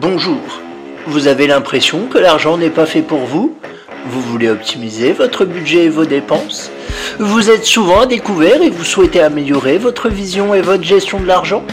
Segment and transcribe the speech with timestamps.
[0.00, 0.40] Bonjour.
[1.06, 3.58] Vous avez l'impression que l'argent n'est pas fait pour vous?
[4.06, 6.70] Vous voulez optimiser votre budget et vos dépenses?
[7.18, 11.26] Vous êtes souvent à découvert et vous souhaitez améliorer votre vision et votre gestion de
[11.26, 11.64] l'argent?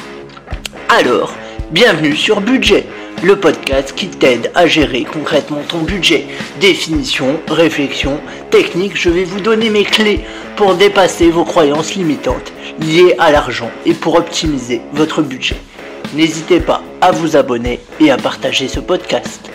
[0.89, 1.35] Alors,
[1.71, 2.86] bienvenue sur Budget,
[3.23, 6.28] le podcast qui t'aide à gérer concrètement ton budget.
[6.59, 8.20] Définition, réflexion,
[8.52, 10.20] technique, je vais vous donner mes clés
[10.57, 12.52] pour dépasser vos croyances limitantes
[12.82, 15.55] liées à l'argent et pour optimiser votre budget.
[16.13, 19.52] N'hésitez pas à vous abonner et à partager ce podcast.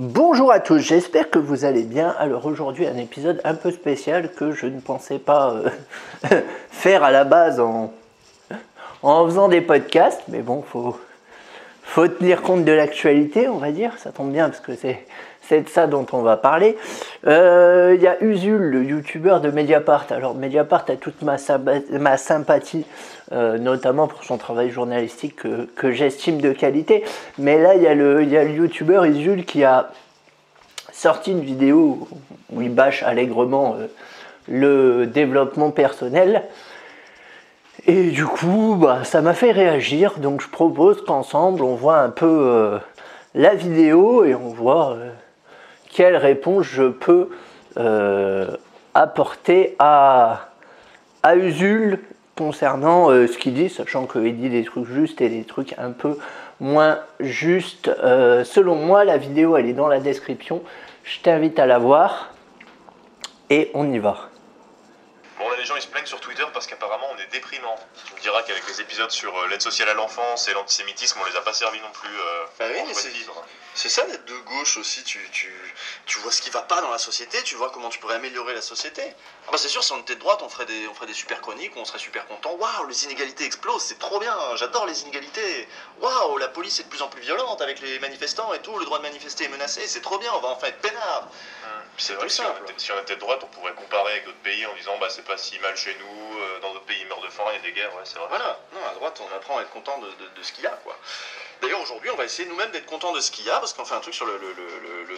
[0.00, 2.14] Bonjour à tous, j'espère que vous allez bien.
[2.20, 7.10] Alors aujourd'hui un épisode un peu spécial que je ne pensais pas euh, faire à
[7.10, 7.92] la base en,
[9.02, 10.96] faisant des podcasts, mais bon, faut,
[11.82, 13.98] faut tenir compte de l'actualité, on va dire.
[13.98, 15.04] Ça tombe bien parce que c'est
[15.48, 16.76] c'est de ça dont on va parler.
[17.24, 20.06] Il euh, y a Usul, le youtubeur de Mediapart.
[20.10, 21.38] Alors Mediapart a toute ma,
[22.16, 22.86] sympathie,
[23.32, 27.04] euh, notamment pour son travail journalistique que, j'estime de qualité.
[27.38, 29.90] Mais là, il y a le youtubeur Usul qui a
[30.92, 32.08] sorti une vidéo
[32.52, 33.86] où il bâche allègrement euh,
[34.48, 36.44] le développement personnel.
[37.86, 40.18] Et du coup, bah, ça m'a fait réagir.
[40.18, 42.78] Donc je propose qu'ensemble, on voit un peu
[43.34, 44.96] la vidéo et on voit
[45.94, 47.30] quelle réponse je peux
[47.78, 48.56] euh,
[48.92, 50.48] apporter à,
[51.22, 52.00] à Usul
[52.36, 55.92] concernant euh, ce qu'il dit, sachant qu'il dit des trucs justes et des trucs un
[55.92, 56.18] peu
[56.60, 57.88] moins justes.
[58.02, 60.62] Euh, selon moi, la vidéo, elle est dans la description.
[61.04, 62.34] Je t'invite à la voir
[63.48, 64.30] et on y va.
[65.64, 67.78] Les gens ils se plaignent sur Twitter parce qu'apparemment on est déprimant.
[68.14, 71.40] On dira qu'avec les épisodes sur l'aide sociale à l'enfance et l'antisémitisme, on les a
[71.40, 72.14] pas servis non plus.
[72.58, 73.08] bah oui, mais c'est
[73.74, 75.52] c'est ça d'être de gauche aussi, tu, tu,
[76.06, 78.54] tu, vois ce qui va pas dans la société, tu vois comment tu pourrais améliorer
[78.54, 79.02] la société.
[79.48, 81.14] Ah bah c'est sûr, si on était de droite, on ferait des, on ferait des
[81.14, 82.52] super chroniques, on serait super content.
[82.52, 85.66] Waouh, les inégalités explosent, c'est trop bien, j'adore les inégalités.
[85.98, 88.84] Waouh, la police est de plus en plus violente avec les manifestants et tout, le
[88.84, 91.28] droit de manifester est menacé, c'est trop bien, on va enfin être peinard.
[91.96, 94.38] C'est vrai, si on, était, si on, était, de droite, on pourrait comparer avec d'autres
[94.38, 97.06] pays en disant bah c'est pas si mal chez nous, euh, dans d'autres pays ils
[97.06, 98.28] meurent de faim, il y a des guerres, ouais, c'est vrai.
[98.28, 100.66] Voilà, non, à droite on apprend à être content de, de, de ce qu'il y
[100.66, 100.96] a, quoi.
[101.64, 103.86] D'ailleurs, aujourd'hui, on va essayer nous-mêmes d'être content de ce qu'il y a, parce qu'on
[103.86, 104.38] fait un truc sur le,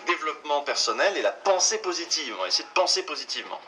[0.06, 2.34] développement personnel et la pensée positive.
[2.38, 3.60] On va essayer de penser positivement.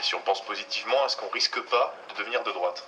[0.00, 2.82] si on pense positivement, est-ce qu'on risque pas de devenir de droite?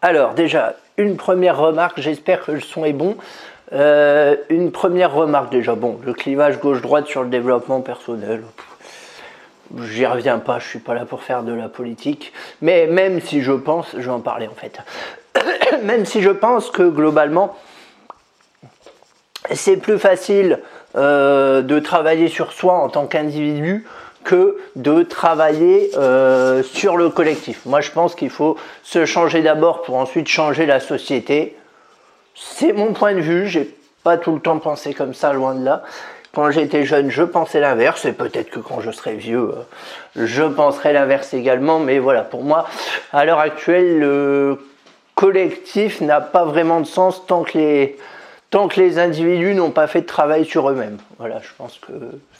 [0.00, 3.16] Alors déjà, une première remarque, j'espère que le son est bon.
[3.72, 8.42] Euh, une première remarque déjà, bon, le clivage gauche-droite sur le développement personnel,
[9.82, 12.32] j'y reviens pas, je suis pas là pour faire de la politique,
[12.62, 14.78] mais même si je pense, je vais en parler en fait,
[15.82, 17.56] même si je pense que globalement,
[19.50, 20.60] c'est plus facile
[20.96, 23.84] euh, de travailler sur soi en tant qu'individu
[24.28, 27.64] que de travailler euh, sur le collectif.
[27.64, 31.56] Moi je pense qu'il faut se changer d'abord pour ensuite changer la société.
[32.34, 33.74] C'est mon point de vue, j'ai
[34.04, 35.82] pas tout le temps pensé comme ça, loin de là.
[36.34, 39.50] Quand j'étais jeune, je pensais l'inverse, et peut-être que quand je serai vieux,
[40.18, 42.66] euh, je penserai l'inverse également, mais voilà, pour moi,
[43.14, 44.58] à l'heure actuelle, le
[45.14, 47.96] collectif n'a pas vraiment de sens tant que les,
[48.50, 50.98] tant que les individus n'ont pas fait de travail sur eux-mêmes.
[51.18, 51.92] Voilà, je pense que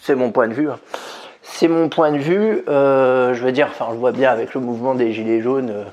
[0.02, 0.68] c'est mon point de vue.
[1.50, 4.60] C'est mon point de vue, euh, je veux dire, enfin, je vois bien avec le
[4.60, 5.84] mouvement des Gilets jaunes, euh,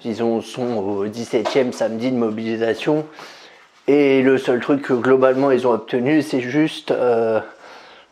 [0.00, 3.04] disons, sont au 17e samedi de mobilisation.
[3.88, 7.40] Et le seul truc que globalement ils ont obtenu, c'est juste euh,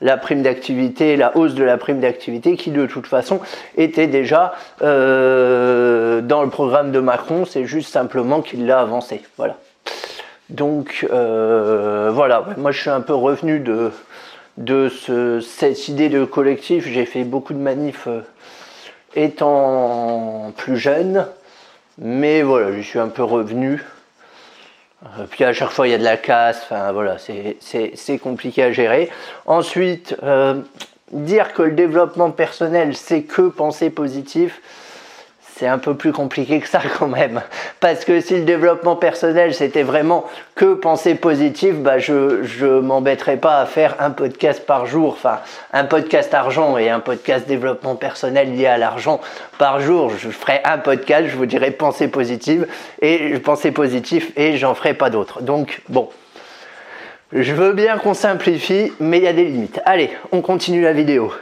[0.03, 3.41] la prime d'activité, la hausse de la prime d'activité qui de toute façon
[3.79, 4.53] était déjà
[4.83, 9.23] euh, dans le programme de Macron, c'est juste simplement qu'il l'a avancé.
[9.39, 9.57] Voilà.
[10.51, 13.93] Donc voilà, moi je suis un peu revenu de,
[14.57, 14.89] de
[15.41, 18.09] cette idée de collectif, j'ai fait beaucoup de manifs
[19.15, 21.27] étant plus jeune,
[21.99, 23.83] mais voilà, je suis un peu revenu.
[25.03, 28.63] Euh, puis à chaque fois il y a de la casse, enfin voilà, c'est compliqué
[28.63, 29.11] à gérer.
[29.47, 30.61] Ensuite, euh,
[31.13, 34.61] dire que le développement personnel c'est que penser positif,
[35.61, 37.43] c'est un peu plus compliqué que ça quand même.
[37.81, 40.25] Parce que si le développement personnel c'était vraiment
[40.55, 45.41] que penser positif, bah je je m'embêterais pas à faire un podcast par jour, enfin
[45.75, 49.21] un podcast argent et un podcast développement personnel lié à l'argent
[49.59, 50.11] par jour.
[50.17, 52.67] Je ferai un podcast, je vous dirai penser positive
[53.03, 55.43] et penser positif et j'en ferai pas d'autres.
[55.43, 56.09] Donc bon.
[57.33, 59.81] Je veux bien qu'on simplifie, mais il y a des limites.
[59.85, 61.33] Allez, on continue la vidéo.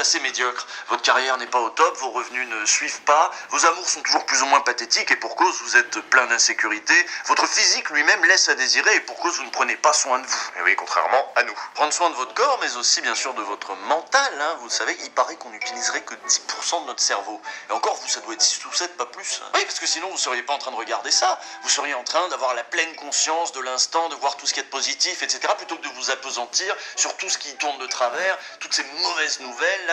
[0.00, 0.66] D'assez médiocre.
[0.88, 4.24] Votre carrière n'est pas au top, vos revenus ne suivent pas, vos amours sont toujours
[4.24, 6.94] plus ou moins pathétiques et pour cause vous êtes plein d'insécurité.
[7.26, 10.26] Votre physique lui-même laisse à désirer et pour cause vous ne prenez pas soin de
[10.26, 10.50] vous.
[10.58, 11.52] Et oui, contrairement à nous.
[11.74, 14.32] Prendre soin de votre corps, mais aussi bien sûr de votre mental.
[14.40, 14.56] Hein.
[14.60, 17.38] Vous savez, il paraît qu'on n'utiliserait que 10% de notre cerveau.
[17.68, 19.42] Et encore, vous, ça doit être 6 ou 7, pas plus.
[19.54, 21.38] Oui, parce que sinon vous seriez pas en train de regarder ça.
[21.62, 24.60] Vous seriez en train d'avoir la pleine conscience de l'instant, de voir tout ce qui
[24.60, 25.40] est positif, etc.
[25.58, 29.40] Plutôt que de vous apesantir sur tout ce qui tourne de travers, toutes ces mauvaises
[29.40, 29.89] nouvelles.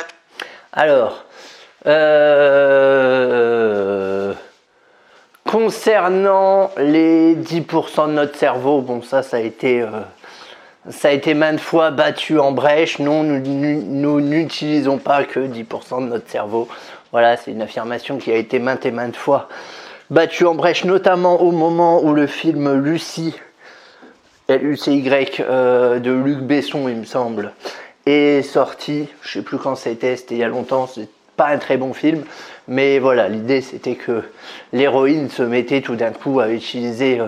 [0.74, 1.26] Alors,
[1.86, 3.14] euh,
[5.46, 10.02] concernant les 10% de notre cerveau, bon ça, ça a été, euh,
[10.90, 13.00] ça a été maintes fois battu en brèche.
[13.00, 16.68] Non, nous n'utilisons pas que 10% de notre cerveau.
[17.12, 19.48] Voilà, c'est une affirmation qui a été maintes et maintes fois
[20.10, 23.36] battue en brèche, notamment au moment où le film Lucie,
[24.48, 27.54] L-U-C-Y, euh, de Luc Besson, il me semble,
[28.08, 29.08] est sorti.
[29.22, 31.94] Je sais plus quand c'était, c'était il y a longtemps, c'est pas un très bon
[31.94, 32.24] film.
[32.68, 34.24] Mais voilà, l'idée c'était que
[34.74, 37.28] l'héroïne se mettait tout d'un coup à utiliser euh,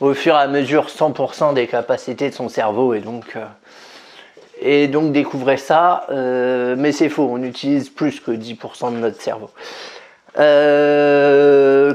[0.00, 3.44] au fur et à mesure 100% des capacités de son cerveau et donc, euh,
[4.60, 6.06] et donc découvrait ça.
[6.10, 9.50] Euh, mais c'est faux, on utilise plus que 10% de notre cerveau.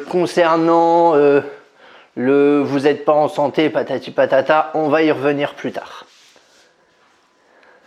[0.10, 1.14] concernant
[2.16, 6.06] le vous n'êtes pas en santé, patati patata, on va y revenir plus tard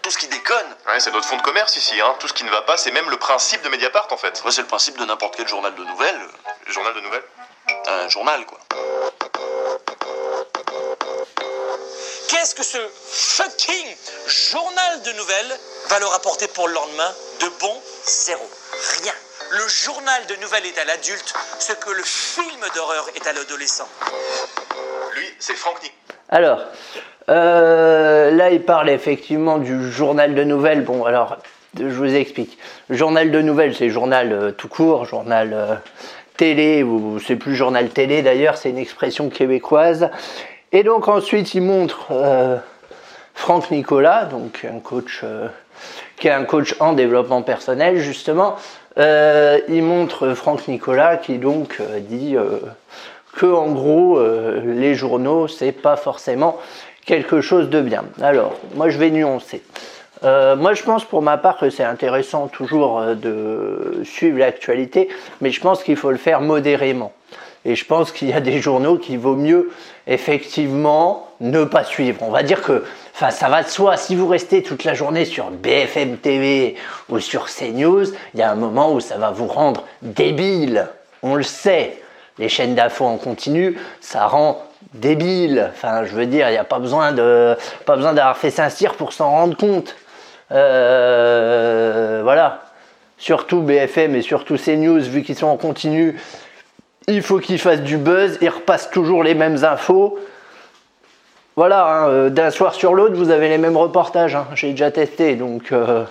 [0.06, 0.56] tout ce qui déconne.
[0.96, 2.00] Ouais, c'est notre fond de commerce ici.
[2.00, 2.16] Hein.
[2.20, 4.42] Tout ce qui ne va pas, c'est même le principe de Mediapart en fait.
[4.46, 6.20] Ouais, c'est le principe de n'importe quel journal de nouvelles.
[6.68, 7.22] journal de nouvelles
[7.86, 8.58] Un journal, quoi.
[12.28, 12.78] Qu'est-ce que ce
[13.12, 13.94] fucking
[14.26, 18.50] journal de nouvelles va leur apporter pour le lendemain De bon, zéro?
[19.02, 19.12] Rien.
[19.50, 23.88] Le journal de nouvelles est à l'adulte ce que le film d'horreur est à l'adolescent.
[25.12, 25.92] Lui, c'est Franck Nick.
[26.28, 26.60] Alors,
[27.28, 30.82] euh, là, il parle effectivement du journal de nouvelles.
[30.82, 31.38] Bon, alors,
[31.78, 32.58] je vous explique.
[32.90, 35.74] journal de nouvelles, c'est journal euh, tout court, journal euh,
[36.36, 40.10] télé, ou c'est plus journal télé d'ailleurs, c'est une expression québécoise.
[40.72, 42.12] Et donc ensuite, il montre
[43.34, 45.24] Franck Nicolas, donc un coach
[46.16, 48.56] qui est un coach en développement personnel justement.
[48.98, 52.36] il montre Franck Nicolas qui donc dit
[53.36, 54.20] que en gros
[54.64, 56.58] les journaux c'est pas forcément
[57.06, 58.04] quelque chose de bien.
[58.20, 59.62] Alors, moi je vais nuancer.
[60.24, 65.08] Euh, moi je pense pour ma part que c'est intéressant toujours euh, de suivre l'actualité,
[65.40, 67.12] mais je pense qu'il faut le faire modérément.
[67.64, 69.70] Et je pense qu'il y a des journaux qui vaut mieux
[70.06, 72.22] effectivement ne pas suivre.
[72.22, 72.84] On va dire que,
[73.14, 73.96] enfin, ça va de soi.
[73.96, 76.76] Si vous restez toute la journée sur BFM TV
[77.08, 78.04] ou sur CNews,
[78.34, 80.86] il y a un moment où ça va vous rendre débile.
[81.24, 82.00] On le sait.
[82.38, 84.62] Les chaînes d'infos en continu, ça rend
[84.94, 85.70] débile.
[85.70, 88.94] Enfin, je veux dire, il n'y a pas besoin de, pas besoin d'avoir fait Saint-Cyr
[88.94, 89.96] pour s'en rendre compte.
[90.52, 92.62] Euh, voilà.
[93.18, 96.20] Surtout BFM et surtout CNews, vu qu'ils sont en continu,
[97.08, 98.38] il faut qu'ils fassent du buzz.
[98.42, 100.18] Ils repassent toujours les mêmes infos.
[101.56, 104.34] Voilà, hein, euh, d'un soir sur l'autre, vous avez les mêmes reportages.
[104.34, 104.46] Hein.
[104.54, 106.04] J'ai déjà testé, donc euh,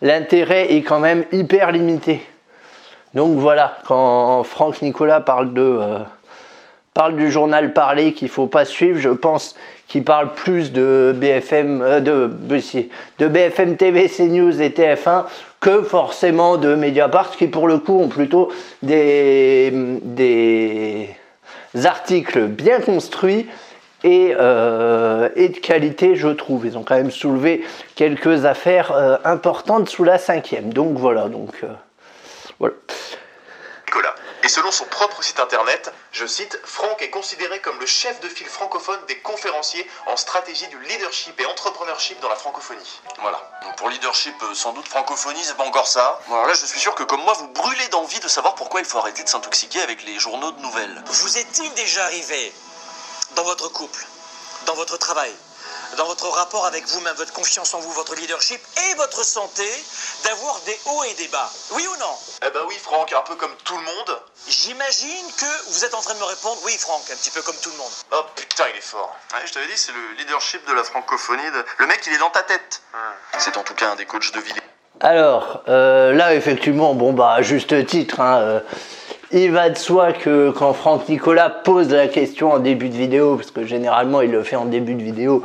[0.00, 2.22] l'intérêt est quand même hyper limité.
[3.14, 5.52] Donc voilà, quand Franck Nicolas parle
[6.94, 8.98] parle du journal parlé qu'il faut pas suivre.
[8.98, 9.54] Je pense
[9.88, 12.30] qu'il parle plus de BFM, euh, de,
[13.18, 15.24] de BFM TV, CNews et TF1
[15.60, 18.50] que forcément de Mediapart, qui pour le coup ont plutôt
[18.82, 19.72] des,
[21.84, 23.46] articles bien construits
[24.02, 26.66] et, euh, et, de qualité, je trouve.
[26.66, 27.62] Ils ont quand même soulevé
[27.94, 30.72] quelques affaires euh, importantes sous la cinquième.
[30.72, 31.64] Donc voilà, donc
[32.62, 32.76] voilà.
[34.44, 38.28] Et selon son propre site internet, je cite, Franck est considéré comme le chef de
[38.28, 43.00] file francophone des conférenciers en stratégie du leadership et entrepreneurship dans la francophonie.
[43.20, 43.38] Voilà.
[43.62, 46.20] Donc pour leadership, euh, sans doute francophonie, c'est pas encore ça.
[46.26, 48.86] Alors là, je suis sûr que comme moi, vous brûlez d'envie de savoir pourquoi il
[48.86, 51.04] faut arrêter de s'intoxiquer avec les journaux de nouvelles.
[51.06, 52.52] Vous est-il déjà arrivé
[53.36, 54.04] dans votre couple,
[54.66, 55.32] dans votre travail,
[55.96, 59.64] dans votre rapport avec vous-même, votre confiance en vous, votre leadership et votre santé,
[60.24, 61.50] d'avoir des hauts et des bas.
[61.72, 62.14] Oui ou non?
[62.46, 64.20] Eh ben oui, Franck, un peu comme tout le monde.
[64.48, 67.56] J'imagine que vous êtes en train de me répondre oui, Franck, un petit peu comme
[67.62, 67.92] tout le monde.
[68.12, 69.14] Oh putain, il est fort.
[69.34, 71.42] Ouais, je t'avais dit, c'est le leadership de la francophonie.
[71.78, 72.82] Le mec, il est dans ta tête.
[73.38, 74.52] C'est en tout cas un des coachs de vie.
[75.00, 78.60] Alors, euh, là, effectivement, bon, bah, à juste titre, hein, euh,
[79.32, 83.36] il va de soi que quand Franck Nicolas pose la question en début de vidéo,
[83.36, 85.42] parce que généralement il le fait en début de vidéo,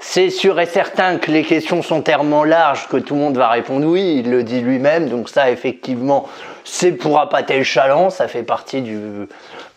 [0.00, 3.48] c'est sûr et certain que les questions sont tellement larges que tout le monde va
[3.48, 6.28] répondre oui, il le dit lui-même, donc ça effectivement
[6.64, 9.28] c'est pour appâter le chaland, ça fait partie du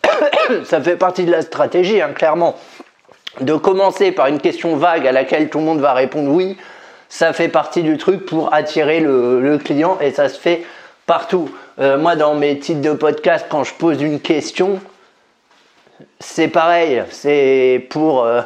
[0.64, 2.56] ça fait partie de la stratégie, hein, clairement.
[3.40, 6.56] De commencer par une question vague à laquelle tout le monde va répondre oui,
[7.08, 10.64] ça fait partie du truc pour attirer le, client et ça se fait
[11.06, 11.50] partout.
[11.80, 14.80] Euh, moi, dans mes titres de podcast, quand je pose une question,
[16.20, 18.42] c'est pareil, c'est pour euh,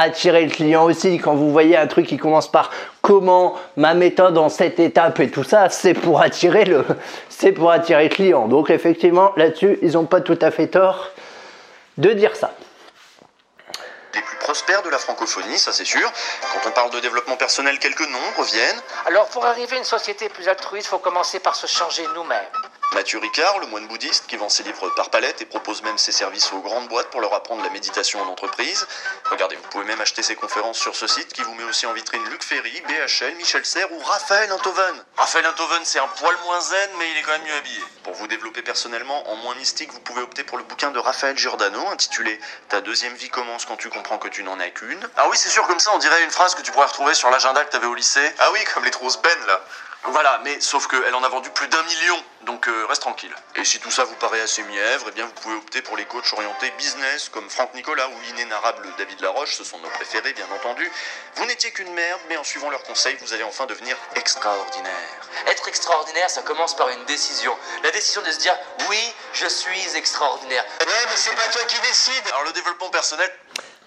[0.00, 1.18] attirer le client aussi.
[1.18, 2.70] Quand vous voyez un truc qui commence par
[3.02, 5.20] comment ma méthode en cette étape?
[5.20, 6.84] Et tout ça, c'est pour attirer le,
[7.28, 8.48] c'est pour attirer le client.
[8.48, 11.08] Donc effectivement, là-dessus, ils n'ont pas tout à fait tort
[11.98, 12.52] de dire ça
[14.12, 16.10] les plus prospères de la francophonie, ça c'est sûr.
[16.52, 18.80] Quand on parle de développement personnel, quelques noms reviennent.
[19.06, 22.69] Alors pour arriver à une société plus altruiste, il faut commencer par se changer nous-mêmes.
[22.92, 26.10] Mathieu Ricard, le moine bouddhiste qui vend ses livres par palette et propose même ses
[26.10, 28.84] services aux grandes boîtes pour leur apprendre la méditation en entreprise.
[29.30, 31.92] Regardez, vous pouvez même acheter ses conférences sur ce site qui vous met aussi en
[31.92, 35.04] vitrine Luc Ferry, BHL, Michel Serres ou Raphaël Enthoven.
[35.16, 37.80] Raphaël Enthoven, c'est un poil moins zen, mais il est quand même mieux habillé.
[38.02, 41.38] Pour vous développer personnellement en moins mystique, vous pouvez opter pour le bouquin de Raphaël
[41.38, 45.08] Giordano intitulé Ta deuxième vie commence quand tu comprends que tu n'en as qu'une.
[45.16, 47.30] Ah oui, c'est sûr, comme ça on dirait une phrase que tu pourrais retrouver sur
[47.30, 48.34] l'agenda que tu avais au lycée.
[48.40, 49.60] Ah oui, comme les trousses Ben là.
[50.04, 52.16] Voilà, mais sauf qu'elle en a vendu plus d'un million,
[52.46, 53.34] donc euh, reste tranquille.
[53.56, 56.04] Et si tout ça vous paraît assez mièvre, eh bien vous pouvez opter pour les
[56.04, 60.46] coachs orientés business comme Franck Nicolas ou l'inénarrable David Laroche, ce sont nos préférés bien
[60.54, 60.90] entendu.
[61.36, 64.92] Vous n'étiez qu'une merde, mais en suivant leurs conseils, vous allez enfin devenir extraordinaire.
[65.46, 67.52] Être extraordinaire, ça commence par une décision.
[67.84, 68.56] La décision de se dire
[68.88, 70.64] oui, je suis extraordinaire.
[70.80, 72.22] Ouais, mais c'est pas toi qui décide.
[72.28, 73.30] Alors le développement personnel.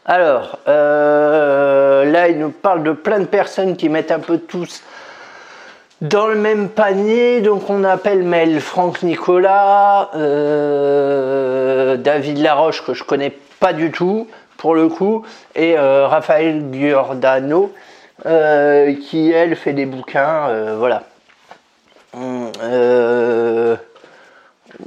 [0.05, 4.83] Alors, euh, là, il nous parle de plein de personnes qui mettent un peu tous
[6.03, 13.05] dans le même panier, donc on appelle Mel Franck Nicolas, euh, David Laroche que je
[13.05, 13.31] connais
[13.61, 15.23] pas du tout pour le coup,
[15.55, 17.71] et euh, Raphaël Giordano
[18.25, 21.03] euh, qui elle fait des bouquins, voilà.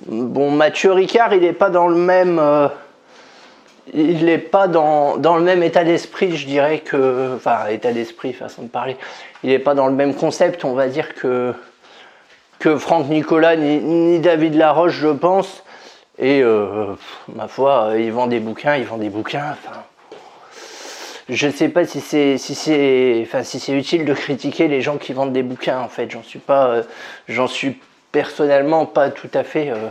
[0.07, 2.39] bon, Mathieu Ricard, il n'est pas dans le même
[3.95, 7.35] il n'est pas dans, le même état d'esprit, je dirais que.
[7.37, 8.97] Enfin, état d'esprit, façon de parler.
[9.43, 11.55] Il n'est pas dans le même concept, on va dire, que,
[12.59, 15.63] que Franck Nicolas ni, David Laroche, je pense.
[16.19, 16.87] Et euh,
[17.35, 19.53] ma foi, il vend des bouquins, il vend des bouquins.
[19.53, 19.83] Enfin,
[21.29, 24.81] je ne sais pas si c'est si c'est enfin si c'est utile de critiquer les
[24.81, 25.81] gens qui vendent des bouquins.
[25.81, 26.83] En fait, j'en suis pas, euh,
[27.29, 27.79] j'en suis
[28.13, 29.71] personnellement pas tout à fait.
[29.71, 29.89] Euh,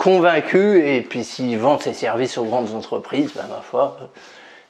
[0.00, 3.98] convaincu, et puis s'ils vendent ses services aux grandes entreprises, ben, ma foi,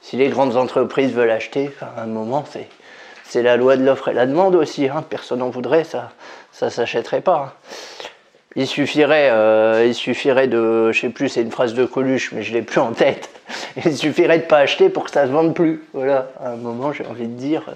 [0.01, 4.13] si les grandes entreprises veulent acheter, à un moment, c'est, la loi de l'offre et
[4.13, 5.05] la demande aussi, hein.
[5.09, 6.11] personne n'en voudrait, ça
[6.51, 7.45] ça s'achèterait pas.
[7.45, 8.09] Hein.
[8.57, 12.43] Il suffirait, euh, il suffirait de, je sais plus, c'est une phrase de Coluche, mais
[12.43, 13.29] je l'ai plus en tête.
[13.85, 15.85] Il suffirait de pas acheter pour que ça se vende plus.
[15.93, 17.63] Voilà, à un moment, j'ai envie de dire.
[17.69, 17.73] Euh,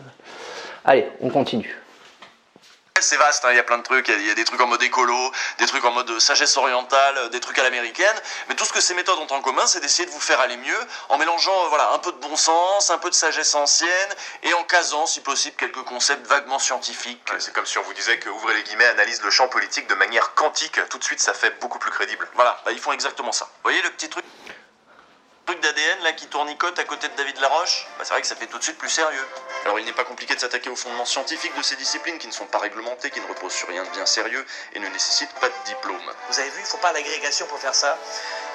[0.83, 1.79] allez, on continue
[3.02, 4.68] c'est vaste, hein, il y a plein de trucs, il y, a des trucs en
[4.68, 8.16] mode écolo, des trucs en mode sagesse orientale, des trucs à l'américaine,
[8.48, 10.58] mais tout ce que ces méthodes ont en commun, c'est d'essayer de vous faire aller
[10.58, 14.16] mieux en mélangeant euh, voilà, un peu de bon sens, un peu de sagesse ancienne,
[14.44, 17.22] et en casant, si possible, quelques concepts vaguement scientifiques.
[17.40, 19.96] c'est comme si on vous disait que, ouvrez les guillemets, analyse le champ politique de
[19.96, 22.28] manière quantique, tout de suite ça fait beaucoup plus crédible.
[22.34, 23.46] Voilà, bah, ils font exactement ça.
[23.46, 24.25] Vous voyez le petit truc?
[25.46, 28.36] Truc d'ADN là qui tournicote à côté de David Laroche, bah, c'est vrai que ça
[28.36, 29.28] fait tout de suite plus sérieux.
[29.64, 32.32] Alors il n'est pas compliqué de s'attaquer aux fondements scientifiques de ces disciplines qui ne
[32.32, 35.50] sont pas réglementées, qui ne reposent sur rien de bien sérieux et ne nécessitent pas
[35.50, 36.14] de diplôme.
[36.30, 37.98] Vous avez vu, il faut pas l'agrégation pour faire ça.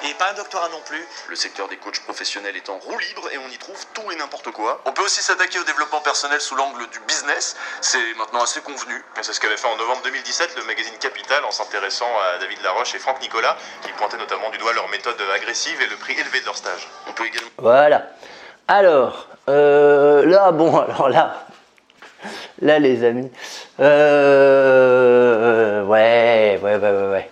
[0.03, 1.05] Et pas un doctorat non plus.
[1.27, 4.15] Le secteur des coachs professionnels est en roue libre et on y trouve tout et
[4.15, 4.81] n'importe quoi.
[4.85, 7.55] On peut aussi s'attaquer au développement personnel sous l'angle du business.
[7.81, 9.03] C'est maintenant assez convenu.
[9.21, 12.95] C'est ce qu'avait fait en novembre 2017 le magazine Capital en s'intéressant à David Laroche
[12.95, 16.39] et Franck Nicolas, qui pointaient notamment du doigt leur méthode agressive et le prix élevé
[16.41, 16.80] de leur stage.
[17.57, 18.07] Voilà.
[18.67, 21.45] Alors, euh, là, bon, alors là,
[22.61, 23.29] là, les amis,
[23.79, 27.29] euh, ouais, ouais, ouais, ouais, ouais.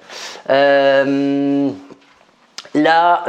[0.50, 1.70] Euh,
[2.76, 3.24] Là,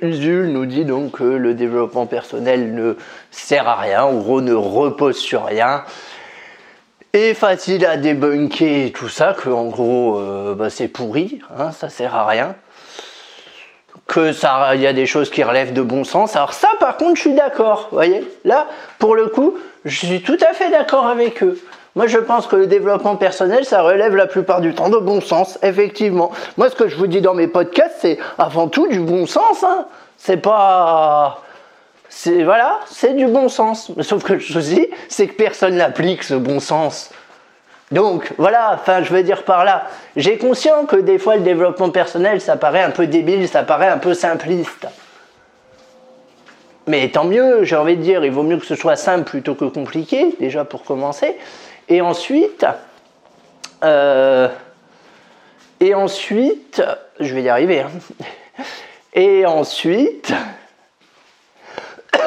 [0.00, 2.94] Usul nous dit donc que le développement personnel ne
[3.30, 5.84] sert à rien, ou ne repose sur rien,
[7.12, 10.18] est facile à débunker tout ça, que en gros
[10.54, 12.56] bah, c'est pourri, hein, ça sert à rien,
[14.14, 16.36] que ça, il y a des choses qui relèvent de bon sens.
[16.36, 18.22] Alors ça, par contre, je suis d'accord, voyez.
[18.44, 18.68] Là,
[19.00, 21.58] pour le coup, je suis tout à fait d'accord avec eux.
[21.96, 25.20] Moi, je pense que le développement personnel, ça relève la plupart du temps de bon
[25.20, 26.30] sens, effectivement.
[26.56, 29.64] Moi, ce que je vous dis dans mes podcasts, c'est avant tout du bon sens.
[29.64, 29.86] Hein.
[30.16, 31.42] C'est pas.
[32.08, 33.90] C'est voilà, c'est du bon sens.
[34.00, 37.10] Sauf que je dis, c'est que personne n'applique ce bon sens.
[37.94, 39.86] Donc voilà, enfin je veux dire par là,
[40.16, 43.86] j'ai conscience que des fois le développement personnel ça paraît un peu débile, ça paraît
[43.86, 44.88] un peu simpliste.
[46.88, 49.54] Mais tant mieux, j'ai envie de dire, il vaut mieux que ce soit simple plutôt
[49.54, 51.36] que compliqué, déjà pour commencer.
[51.88, 52.66] Et ensuite,
[53.84, 54.48] euh,
[55.78, 56.82] et ensuite,
[57.20, 57.80] je vais y arriver.
[57.80, 57.90] Hein.
[59.16, 60.32] Et ensuite,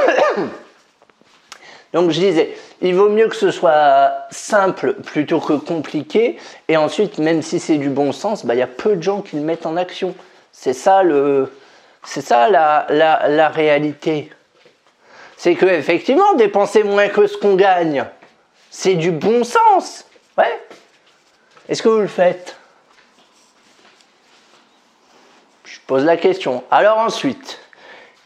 [1.93, 6.37] donc je disais, il vaut mieux que ce soit simple plutôt que compliqué.
[6.67, 9.21] Et ensuite, même si c'est du bon sens, bah, il y a peu de gens
[9.21, 10.15] qui le mettent en action.
[10.51, 14.31] C'est ça, la, la réalité.
[15.37, 18.05] C'est que effectivement, dépenser moins que ce qu'on gagne,
[18.69, 20.05] c'est du bon sens.
[20.37, 20.59] Ouais.
[21.69, 22.55] Est-ce que vous le faites?
[25.63, 26.63] Je pose la question.
[26.71, 27.59] Alors ensuite,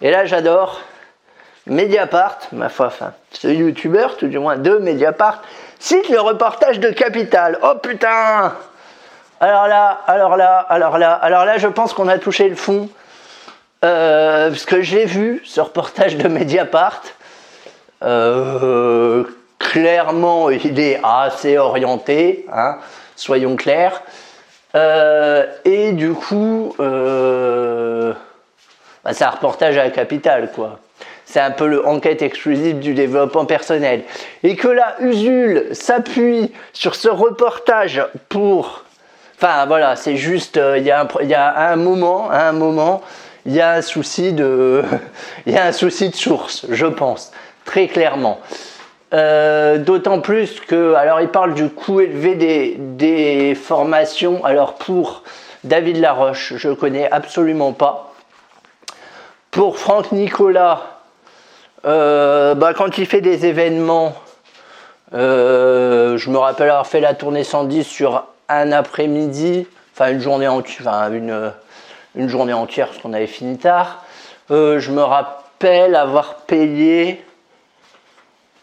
[0.01, 0.81] et là j'adore,
[1.67, 5.41] Mediapart, ma foi, enfin, ce youtubeur, tout du moins de Mediapart,
[5.79, 7.59] cite le reportage de Capital.
[7.61, 8.53] Oh putain
[9.39, 12.89] Alors là, alors là, alors là, alors là, je pense qu'on a touché le fond.
[13.83, 17.01] Euh, parce que j'ai vu ce reportage de Mediapart.
[18.03, 19.23] Euh,
[19.57, 22.77] clairement, il est assez orienté, hein,
[23.15, 24.01] soyons clairs.
[24.75, 28.15] Euh, et du coup, bah,
[29.13, 30.79] c'est un reportage à la capitale, quoi
[31.31, 34.03] c'est un peu le enquête exclusive du développement personnel.
[34.43, 38.83] Et que là, Usul s'appuie sur ce reportage pour...
[39.37, 43.01] Enfin voilà, c'est juste, euh, il y, a un moment, un moment,
[43.45, 44.83] il y a un souci de,
[45.45, 47.31] il y a un souci de source, je pense,
[47.63, 48.41] très clairement.
[49.13, 54.43] Euh, d'autant plus que, alors il parle du coût élevé des, des formations.
[54.43, 55.23] Alors pour
[55.63, 58.13] David Laroche, je connais absolument pas.
[59.49, 61.00] Pour Franck Nicolas,
[61.85, 64.13] euh, bah, quand il fait des événements,
[65.13, 70.47] euh, je me rappelle avoir fait la tournée 110 sur un après-midi, enfin une journée
[70.47, 71.51] entière, une,
[72.15, 74.03] une journée entière parce qu'on avait fini tard.
[74.51, 77.23] Euh, je me rappelle avoir payé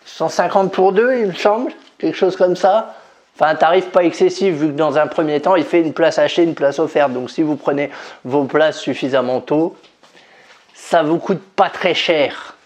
[0.04, 2.94] 150 pour deux, il me semble, quelque chose comme ça.
[3.34, 6.18] Enfin, un tarif pas excessif, vu que dans un premier temps, il fait une place
[6.18, 7.12] achetée, une place offerte.
[7.12, 7.90] Donc, si vous prenez
[8.25, 9.76] vos places suffisamment tôt,
[10.75, 12.56] ça vous coûte pas très cher.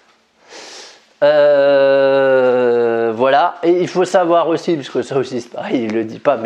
[1.23, 6.19] Euh, voilà, et il faut savoir aussi, puisque ça aussi c'est pareil, il le dit
[6.19, 6.37] pas,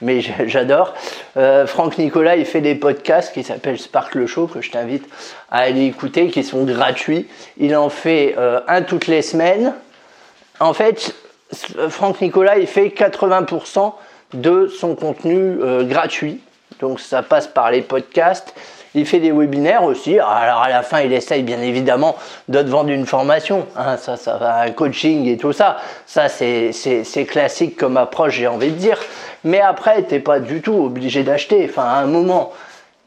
[0.00, 0.94] mais, j'adore.
[1.36, 5.06] Euh, Franck Nicolas, il fait des podcasts qui s'appellent Sparkle Show, que je t'invite
[5.50, 7.28] à aller écouter, qui sont gratuits.
[7.58, 9.74] Il en fait euh, un toutes les semaines.
[10.60, 11.14] En fait,
[11.90, 13.92] Franck Nicolas, il fait 80%
[14.32, 16.40] de son contenu gratuit.
[16.80, 18.54] Donc ça passe par les podcasts.
[18.94, 20.18] Il fait des webinaires aussi.
[20.18, 22.16] Alors à la fin, il essaye bien évidemment
[22.48, 23.66] de te vendre une formation.
[23.76, 24.16] Hein, ça,
[24.64, 25.78] un coaching et tout ça.
[26.06, 28.98] Ça, c'est classique comme approche, j'ai envie de dire.
[29.44, 31.66] Mais après, tu n'es pas du tout obligé d'acheter.
[31.68, 32.52] Enfin, à un moment,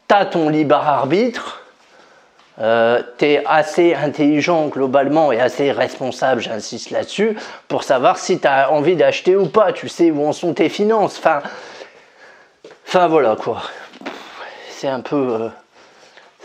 [0.08, 1.62] tu as ton libre arbitre.
[2.62, 7.36] Euh, tu es assez intelligent globalement et assez responsable, j'insiste là-dessus,
[7.68, 9.74] pour savoir si tu as envie d'acheter ou pas.
[9.74, 11.18] Tu sais où en sont tes finances.
[11.20, 11.42] Enfin,
[12.88, 13.62] enfin voilà quoi.
[14.70, 15.38] C'est un peu.
[15.42, 15.50] Euh,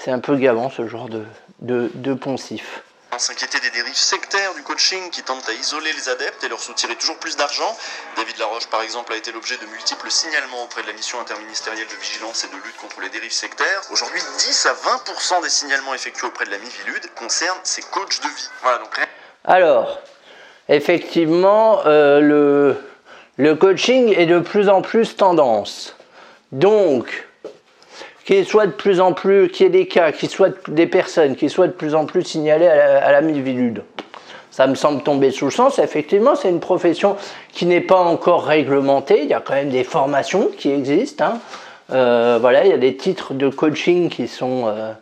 [0.03, 1.25] c'est un peu gavant ce genre de,
[1.61, 2.83] de, poncif.
[3.19, 6.97] S'inquiéter des dérives sectaires du coaching qui tentent à isoler les adeptes et leur soutirer
[6.97, 7.77] toujours plus d'argent.
[8.17, 11.87] David Laroche, par exemple, a été l'objet de multiples signalements auprès de la mission interministérielle
[11.87, 13.83] de vigilance et de lutte contre les dérives sectaires.
[13.93, 18.29] Aujourd'hui, 10 à 20% des signalements effectués auprès de la Mivilude concernent ces coachs de
[18.29, 18.49] vie.
[18.63, 18.99] Voilà, donc...
[19.45, 20.01] Alors,
[20.71, 22.77] effectivement, euh, le,
[23.37, 25.95] le coaching est de plus en plus tendance.
[26.53, 27.29] Donc,
[28.31, 31.35] qu'il soit de plus en plus, qu'il y ait des cas, qu'il soit des personnes
[31.35, 33.23] qui soient de plus en plus signalées à la, à
[34.53, 35.81] Ça me semble tomber sous le sens.
[35.81, 37.17] Effectivement, c'est une profession
[37.51, 39.23] qui n'est pas encore réglementée.
[39.25, 41.25] Il y a quand même des formations qui existent.
[41.25, 41.39] Hein.
[41.93, 44.93] Euh, voilà, il y a des titres de coaching qui sont, euh,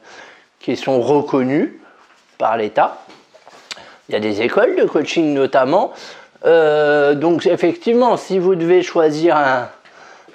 [0.58, 1.72] qui sont reconnus
[2.38, 2.96] par l'État.
[4.08, 5.92] Il y a des écoles de coaching notamment.
[6.46, 9.68] Euh, donc effectivement, si vous devez choisir un,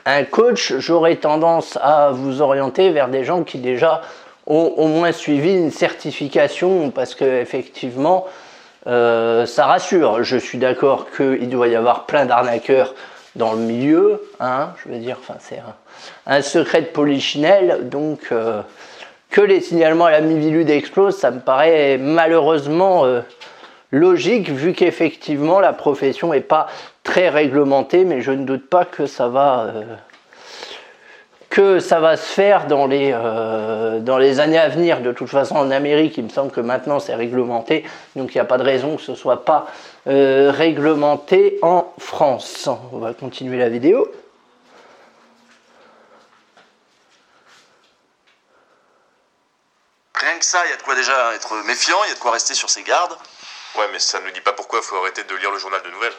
[0.06, 4.02] un coach, j'aurais tendance à vous orienter vers des gens qui déjà
[4.48, 8.28] ont au moins suivi une certification parce que effectivement
[8.88, 10.24] euh, ça rassure.
[10.24, 12.94] Je suis d'accord qu'il doit y avoir plein d'arnaqueurs
[13.36, 15.62] dans le milieu, hein, je veux dire, enfin c'est
[16.28, 18.62] un, secret de polichinelle, donc euh,
[19.32, 23.22] que les signalements à la Mivilude explosent, ça me paraît malheureusement euh,
[23.92, 26.68] logique vu qu'effectivement la profession n'est pas
[27.04, 29.96] très réglementée, mais je ne doute pas que ça va, euh,
[31.50, 35.02] que ça va se faire dans les, euh, dans les années à venir.
[35.02, 37.86] De toute façon, en Amérique, il me semble que maintenant c'est réglementé,
[38.16, 39.68] donc il n'y a pas de raison que ce ne soit pas
[40.08, 42.70] euh, réglementé en France.
[42.94, 44.10] On va continuer la vidéo.
[50.16, 52.20] Rien que ça, il y a de quoi déjà être méfiant, il y a de
[52.20, 53.16] quoi rester sur ses gardes.
[53.78, 55.82] Ouais, mais ça ne nous dit pas pourquoi il faut arrêter de lire le journal
[55.84, 56.14] de nouvelles.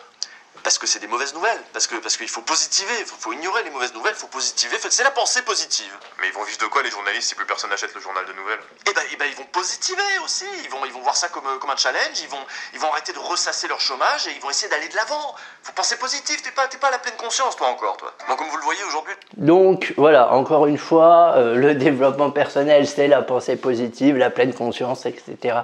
[0.65, 1.61] Parce que c'est des mauvaises nouvelles.
[1.73, 2.95] Parce que parce qu'il faut positiver.
[2.99, 4.15] Il faut, faut ignorer les mauvaises nouvelles.
[4.17, 4.77] Il faut positiver.
[4.89, 5.93] C'est la pensée positive.
[6.21, 8.33] Mais ils vont vivre de quoi les journalistes si plus personne n'achète le journal de
[8.33, 8.61] nouvelles?
[8.87, 10.47] Ben, eh ben, ils vont positiver aussi.
[10.65, 12.19] Ils vont, ils vont voir ça comme, comme un challenge.
[12.23, 14.97] Ils vont, ils vont arrêter de ressasser leur chômage et ils vont essayer d'aller de
[14.97, 15.35] l'avant.
[15.63, 16.43] Faut penser positif.
[16.43, 18.15] T'es pas, t'es pas à la pleine conscience, toi encore, toi.
[18.27, 22.89] Bon, comme vous le voyez aujourd'hui, Donc voilà, encore une fois, euh, le développement personnel,
[22.89, 25.61] c'est la pensée positive, la pleine conscience, etc.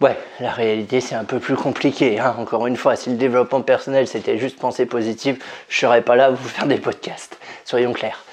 [0.00, 2.18] Ouais, la réalité, c'est un peu plus compliqué.
[2.18, 2.34] hein.
[2.38, 5.36] Encore une fois, si le développement personnel, c'était juste pensée positive,
[5.68, 7.36] je serais pas là à vous faire des podcasts.
[7.66, 8.24] Soyons clairs.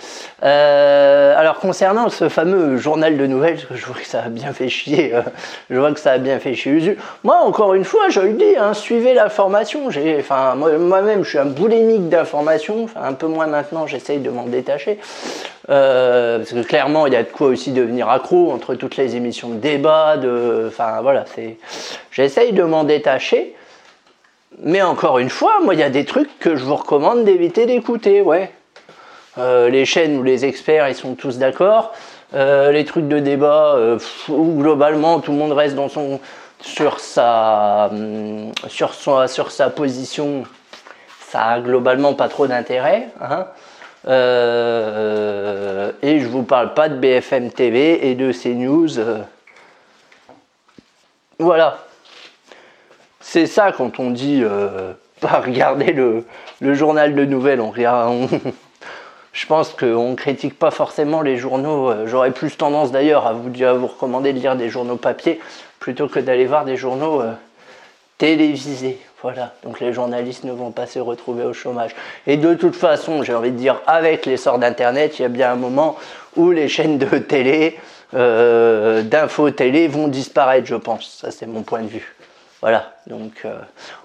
[0.44, 4.70] Euh, alors concernant ce fameux journal de nouvelles, je vois que ça a bien fait
[4.70, 5.22] chier, euh,
[5.70, 6.98] je vois que ça a bien fait chier Usu.
[7.26, 9.90] Moi, encore une fois, je le dis, hein, suivez l'information.
[10.20, 12.88] Enfin, moi- moi-même, je suis un boulimique d'information.
[12.96, 15.00] Un peu moins maintenant, j'essaye de m'en détacher.
[15.70, 19.18] Euh, parce que clairement, il y a de quoi aussi devenir accro entre toutes les
[19.18, 20.16] émissions de débat.
[20.16, 21.57] De, enfin, voilà, c'est.
[22.12, 23.56] J'essaye de m'en détacher.
[24.64, 27.66] Mais encore une fois, moi, il y a des trucs que je vous recommande d'éviter
[27.66, 28.52] d'écouter, ouais.
[29.38, 31.94] Euh, les chaînes où les experts ils sont tous d'accord,
[32.34, 35.78] Euh, les trucs de débat euh, où globalement tout le monde reste
[36.60, 40.44] sur sa hum, sur sur sa position,
[41.30, 43.08] ça a globalement pas trop d'intérêt.
[43.22, 43.46] hein.
[46.02, 49.00] Et je vous parle pas de BFM TV et de CNews.
[51.40, 51.78] Voilà.
[53.20, 56.24] C'est ça quand on dit euh, pas regarder le,
[56.74, 57.62] journal de nouvelles.
[59.34, 61.92] Je pense qu'on ne critique pas forcément les journaux.
[61.92, 65.40] euh, J'aurais plus tendance d'ailleurs à vous, à vous recommander de lire des journaux papier
[65.80, 67.34] plutôt que d'aller voir des journaux euh,
[68.18, 69.00] télévisés.
[69.22, 71.96] Voilà, donc les journalistes ne vont pas se retrouver au chômage.
[72.28, 75.52] Et de toute façon, j'ai envie de dire, avec l'essor d'Internet, il y a bien
[75.52, 75.98] un moment
[76.36, 77.78] où les chaînes de télé,
[78.14, 81.18] euh, d'info télé vont disparaître, je pense.
[81.22, 82.16] Ça, c'est mon point de vue.
[82.62, 83.60] Voilà, donc euh,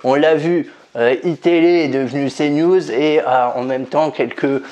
[0.04, 4.62] on l'a vu, euh, iTélé est devenu CNews et en même temps quelques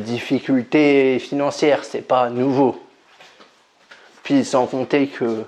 [0.00, 2.82] difficultés financières, c'est pas nouveau.
[4.24, 5.44] Puis sans compter que,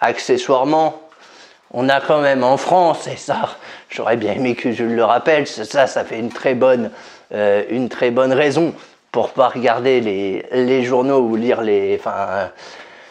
[0.00, 1.00] accessoirement,
[1.70, 3.56] on a quand même en France, et ça,
[3.88, 8.74] j'aurais bien aimé que je le rappelle, ça, ça fait une très bonne raison
[9.12, 12.50] pour pas regarder les, journaux ou lire les, enfin,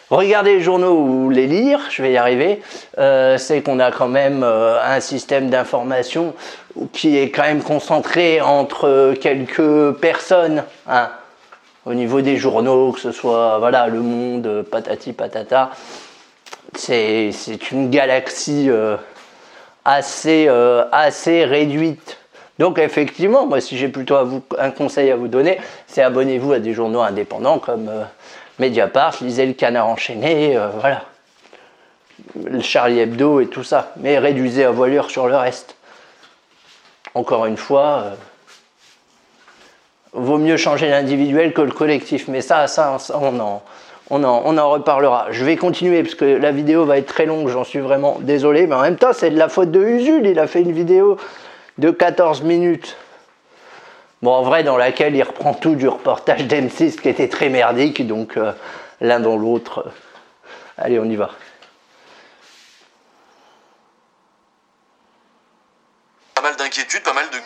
[0.10, 2.62] regarder les journaux ou les lire, je vais y arriver,
[2.98, 6.34] euh, c'est qu'on a quand même euh, un système d'information
[6.94, 11.10] qui est quand même concentré entre quelques personnes, hein,
[11.86, 15.72] au niveau des journaux, que ce soit voilà Le Monde, patati patata
[16.76, 17.32] c'est
[17.72, 18.96] une galaxie euh,
[19.84, 20.48] assez,
[20.92, 22.19] assez réduite.
[22.60, 24.16] Donc effectivement, moi si j'ai plutôt
[24.58, 28.04] un conseil à vous donner, c'est abonnez-vous à des journaux indépendants comme euh,
[28.60, 31.04] Mediapart, lisez le Canard enchaîné, euh, voilà,
[32.44, 35.78] le Charlie Hebdo et tout ça, mais réduisez à voilure sur le reste.
[37.16, 38.14] Encore une fois, euh,
[40.12, 43.64] vaut mieux changer l'individuel que le collectif, mais ça, ça, ça, on en,
[44.10, 45.28] on en, on en reparlera.
[45.32, 48.68] Je vais continuer parce que la vidéo va être très longue, j'en suis vraiment désolé,
[48.68, 50.26] mais en même temps, c'est de la faute de Usul.
[50.26, 51.18] Il a fait une vidéo
[51.80, 52.98] de 14 minutes.
[54.22, 58.06] Bon, en vrai, dans laquelle il reprend tout du reportage d'M6 qui était très merdique,
[58.06, 58.52] donc euh,
[59.00, 59.86] l'un dans l'autre.
[59.88, 59.92] euh,
[60.78, 61.32] Allez, on y va.
[66.36, 67.38] pas mal d'inquiétudes, pas mal de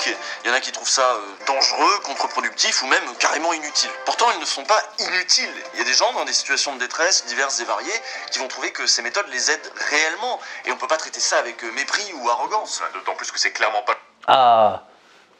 [0.00, 0.16] critiques.
[0.44, 3.90] Il y en a qui trouvent ça euh, dangereux, contre-productif ou même carrément inutile.
[4.04, 5.52] Pourtant, ils ne sont pas inutiles.
[5.74, 8.48] Il y a des gens dans des situations de détresse diverses et variées qui vont
[8.48, 10.40] trouver que ces méthodes les aident réellement.
[10.64, 12.82] Et on peut pas traiter ça avec euh, mépris ou arrogance.
[12.94, 14.84] D'autant plus que c'est clairement pas Ah,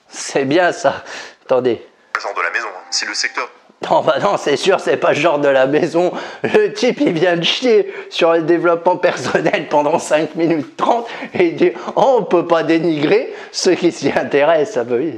[0.09, 1.05] c'est bien ça.
[1.45, 1.87] Attendez.
[2.15, 2.69] le genre de la maison.
[2.69, 2.83] hein.
[2.91, 3.49] Si le secteur
[3.89, 6.13] Non, bah non, c'est sûr, c'est pas le genre de la maison.
[6.43, 11.47] Le type, il vient de chier sur le développement personnel pendant 5 minutes 30 et
[11.47, 14.79] il dit Oh, on peut pas dénigrer ceux qui s'y intéressent.
[14.79, 15.15] Ah, bah oui,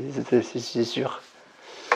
[0.54, 1.21] c'est- sûr.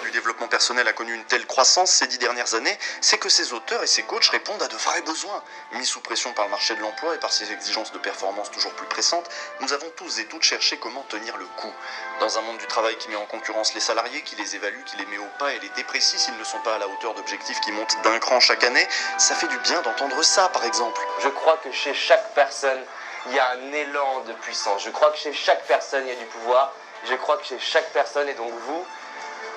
[0.00, 3.52] Du développement personnel a connu une telle croissance ces dix dernières années, c'est que ces
[3.52, 5.42] auteurs et ces coachs répondent à de vrais besoins.
[5.72, 8.72] Mis sous pression par le marché de l'emploi et par ses exigences de performance toujours
[8.72, 9.28] plus pressantes,
[9.60, 11.72] nous avons tous et toutes cherché comment tenir le coup.
[12.20, 14.96] Dans un monde du travail qui met en concurrence les salariés, qui les évalue, qui
[14.96, 17.60] les met au pas et les déprécie s'ils ne sont pas à la hauteur d'objectifs
[17.60, 18.86] qui montent d'un cran chaque année,
[19.18, 21.00] ça fait du bien d'entendre ça par exemple.
[21.20, 22.82] Je crois que chez chaque personne,
[23.28, 24.84] il y a un élan de puissance.
[24.84, 26.72] Je crois que chez chaque personne, il y a du pouvoir.
[27.08, 28.86] Je crois que chez chaque personne, et donc vous,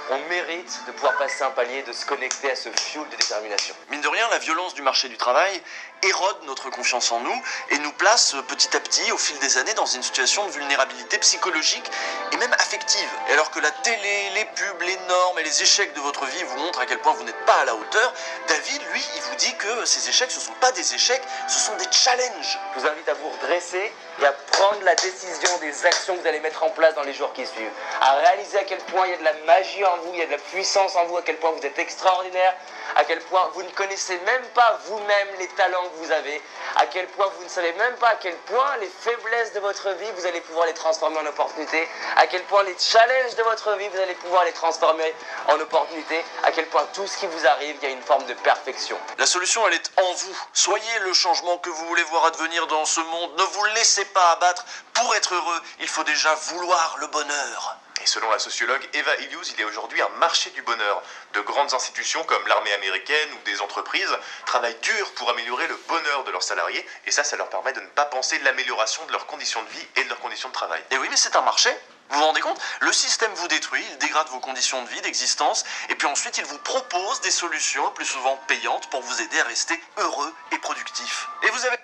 [0.09, 3.75] on mérite de pouvoir passer un palier, de se connecter à ce fuel de détermination.
[3.91, 5.61] Mine de rien, la violence du marché du travail
[6.01, 9.57] érode notre confiance en nous et nous place euh, petit à petit, au fil des
[9.57, 11.91] années, dans une situation de vulnérabilité psychologique
[12.31, 13.09] et même affective.
[13.29, 16.43] Et alors que la télé, les pubs, les normes et les échecs de votre vie
[16.43, 18.13] vous montrent à quel point vous n'êtes pas à la hauteur,
[18.47, 21.59] David, lui, il vous dit que ces échecs, ce ne sont pas des échecs, ce
[21.59, 22.57] sont des challenges.
[22.73, 26.27] Je vous invite à vous redresser, et à prendre la décision des actions que vous
[26.27, 27.71] allez mettre en place dans les jours qui suivent.
[28.01, 30.21] À réaliser à quel point il y a de la magie en vous, il y
[30.21, 32.55] a de la puissance en vous, à quel point vous êtes extraordinaire,
[32.95, 36.41] à quel point vous ne connaissez même pas vous-même les talents que vous avez,
[36.75, 39.89] à quel point vous ne savez même pas à quel point les faiblesses de votre
[39.91, 43.75] vie, vous allez pouvoir les transformer en opportunités, à quel point les challenges de votre
[43.75, 45.13] vie, vous allez pouvoir les transformer
[45.47, 48.25] en opportunités, à quel point tout ce qui vous arrive, il y a une forme
[48.25, 48.97] de perfection.
[49.17, 50.37] La solution, elle est en vous.
[50.53, 53.31] Soyez le changement que vous voulez voir advenir dans ce monde.
[53.37, 54.65] Ne vous laissez pas abattre.
[54.93, 57.77] Pour être heureux, il faut déjà vouloir le bonheur.
[58.01, 61.01] Et selon la sociologue Eva Illouz, il y a aujourd'hui un marché du bonheur.
[61.33, 66.23] De grandes institutions comme l'armée américaine ou des entreprises travaillent dur pour améliorer le bonheur
[66.23, 69.25] de leurs salariés, et ça, ça leur permet de ne pas penser l'amélioration de leurs
[69.25, 70.81] conditions de vie et de leurs conditions de travail.
[70.91, 71.69] Et oui, mais c'est un marché.
[72.09, 72.59] Vous vous rendez compte?
[72.81, 76.45] Le système vous détruit, il dégrade vos conditions de vie, d'existence, et puis ensuite il
[76.45, 80.57] vous propose des solutions, le plus souvent payantes, pour vous aider à rester heureux et
[80.57, 81.27] productif.
[81.43, 81.77] Et vous avez...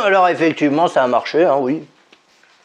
[0.06, 1.86] Alors effectivement, ça a marché, hein, oui.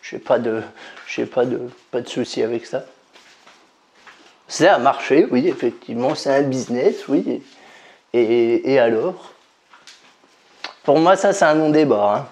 [0.02, 0.64] J'ai pas de,
[1.08, 2.86] j'ai pas de, pas de souci avec ça.
[4.48, 7.42] Ça a marché, oui, effectivement, c'est un business, oui.
[8.14, 9.34] Et, alors?
[10.84, 12.16] Pour moi, ça, c'est un non-débat.
[12.16, 12.28] Hein.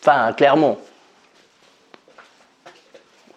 [0.00, 0.78] Enfin, clairement.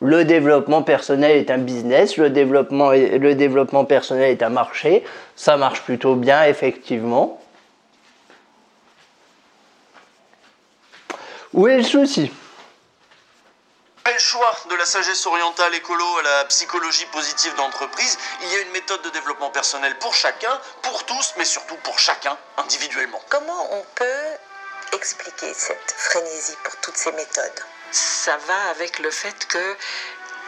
[0.02, 5.04] Le développement personnel est un business, le développement, le développement personnel est un marché.
[5.36, 7.40] Ça marche plutôt bien, effectivement.
[11.54, 12.32] Où est le souci?
[14.20, 18.72] Choix de la sagesse orientale écolo à la psychologie positive d'entreprise, il y a une
[18.72, 23.22] méthode de développement personnel pour chacun, pour tous, mais surtout pour chacun individuellement.
[23.30, 24.38] Comment on peut
[24.94, 27.66] expliquer cette frénésie pour toutes ces méthodes?
[27.92, 29.78] Ça va avec le fait que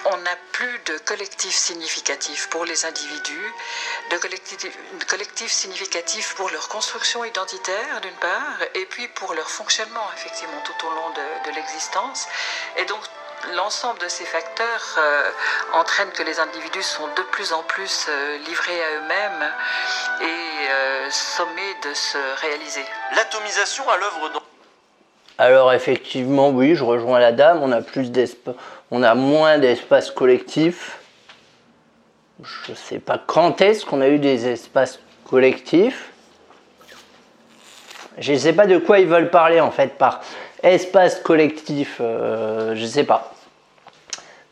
[0.05, 3.53] on n'a plus de collectif significatif pour les individus,
[4.09, 4.57] de collectif,
[5.07, 10.87] collectif significatif pour leur construction identitaire d'une part, et puis pour leur fonctionnement effectivement tout
[10.87, 12.27] au long de, de l'existence.
[12.77, 13.01] Et donc
[13.55, 15.29] l'ensemble de ces facteurs euh,
[15.73, 19.51] entraînent que les individus sont de plus en plus euh, livrés à eux-mêmes
[20.21, 22.81] et euh, sommés de se réaliser.
[23.15, 24.41] L'atomisation à l'œuvre dans...
[25.37, 28.11] Alors effectivement, oui, je rejoins la dame, on a, plus
[28.91, 30.99] on a moins d'espace collectif.
[32.43, 34.99] Je ne sais pas quand est-ce qu'on a eu des espaces
[35.29, 36.09] collectifs.
[38.17, 40.21] Je ne sais pas de quoi ils veulent parler en fait par
[40.63, 43.33] espace collectif, je ne sais pas.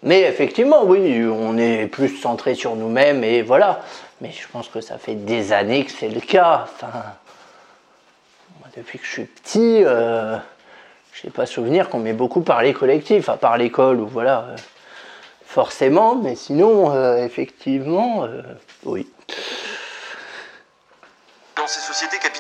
[0.02, 3.82] Mais effectivement, oui, on est plus centré sur nous-mêmes et voilà.
[4.22, 6.67] Mais je pense que ça fait des années que c'est le cas.
[6.74, 7.04] Enfin,
[8.76, 10.38] depuis que je suis petit, euh,
[11.13, 14.48] je n'ai pas souvenir qu'on m'ait beaucoup parlé collectif, à part l'école ou voilà.
[14.50, 14.56] Euh,
[15.45, 18.28] forcément, mais sinon, euh, effectivement,
[18.86, 19.08] oui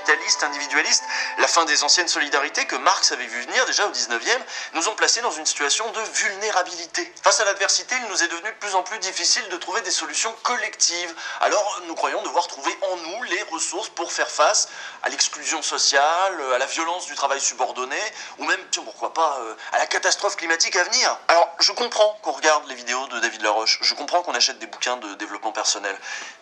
[0.09, 1.03] sociétés capitalistes, individualistes,
[1.37, 4.39] la fin des anciennes solidarités que Marx avait vu venir déjà au 19e,
[4.73, 7.13] nous ont placés dans une situation de vulnérabilité.
[7.21, 9.91] Face à l'adversité, il nous est devenu de plus en plus difficile de trouver des
[9.91, 11.13] solutions collectives.
[11.41, 14.69] Alors nous croyons devoir trouver en nous les ressources pour faire face
[15.03, 17.99] à l'exclusion sociale, à la violence du travail subordonné,
[18.39, 21.17] ou même, tiens, pourquoi pas, euh, à la catastrophe climatique à venir.
[21.27, 24.67] Alors je comprends qu'on regarde les vidéos de David Laroche, je comprends qu'on achète des
[24.67, 25.95] bouquins de développement personnel,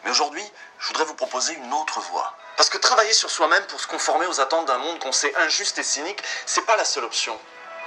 [0.03, 0.43] mais aujourd'hui,
[0.79, 2.37] je voudrais vous proposer une autre voie.
[2.57, 5.77] Parce que travailler sur soi-même pour se conformer aux attentes d'un monde qu'on sait injuste
[5.77, 7.39] et cynique, c'est pas la seule option.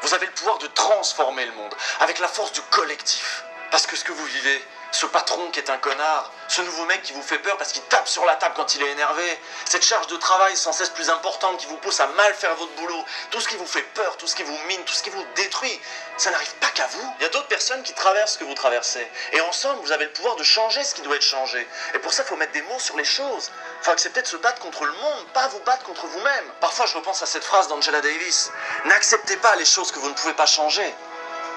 [0.02, 3.44] Vous avez le pouvoir de transformer le monde avec la force du collectif.
[3.72, 7.02] Parce que ce que vous vivez, ce patron qui est un connard, ce nouveau mec
[7.02, 9.84] qui vous fait peur parce qu'il tape sur la table quand il est énervé, cette
[9.84, 13.04] charge de travail sans cesse plus importante qui vous pousse à mal faire votre boulot,
[13.30, 15.24] tout ce qui vous fait peur, tout ce qui vous mine, tout ce qui vous
[15.36, 15.80] détruit,
[16.16, 17.14] ça n'arrive pas qu'à vous.
[17.18, 19.06] Il y a d'autres personnes qui traversent ce que vous traversez.
[19.32, 21.66] Et ensemble, vous avez le pouvoir de changer ce qui doit être changé.
[21.94, 23.50] Et pour ça, il faut mettre des mots sur les choses.
[23.80, 26.44] Il faut accepter de se battre contre le monde, pas vous battre contre vous-même.
[26.60, 28.50] Parfois, je repense à cette phrase d'Angela Davis.
[28.84, 30.94] N'acceptez pas les choses que vous ne pouvez pas changer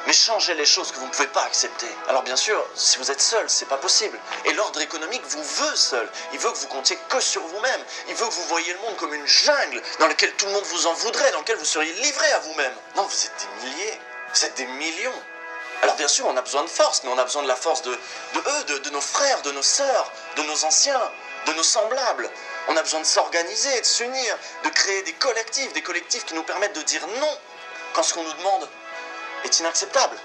[0.05, 1.87] mais changez les choses que vous ne pouvez pas accepter.
[2.09, 4.19] Alors bien sûr, si vous êtes seul, c'est pas possible.
[4.45, 6.09] Et l'ordre économique vous veut seul.
[6.33, 7.81] Il veut que vous comptiez que sur vous-même.
[8.09, 10.65] Il veut que vous voyiez le monde comme une jungle dans laquelle tout le monde
[10.65, 12.73] vous en voudrait, dans laquelle vous seriez livré à vous-même.
[12.95, 13.99] Non, vous êtes des milliers,
[14.33, 15.21] vous êtes des millions.
[15.83, 17.81] Alors bien sûr, on a besoin de force, mais on a besoin de la force
[17.81, 21.11] de, eux, de, nos frères, de nos sœurs, de nos anciens,
[21.45, 22.29] de nos semblables.
[22.69, 26.43] On a besoin de s'organiser, de s'unir, de créer des collectifs, des collectifs qui nous
[26.43, 27.37] permettent de dire non
[27.93, 28.69] quand ce qu'on nous demande
[29.43, 30.17] est inacceptable.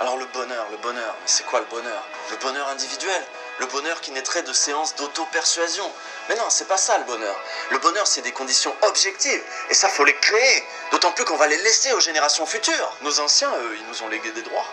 [0.00, 2.02] Alors le bonheur, le bonheur, mais c'est quoi le bonheur?
[2.30, 3.22] Le bonheur individuel,
[3.58, 5.88] le bonheur qui naîtrait de séances d'auto-persuasion.
[6.28, 7.38] Mais non, c'est pas ça le bonheur.
[7.70, 10.64] Le bonheur, c'est des conditions objectives, et ça, faut les créer.
[10.90, 12.96] D'autant plus qu'on va les laisser aux générations futures.
[13.02, 14.66] Nos anciens, eux, ils nous ont légué des droits.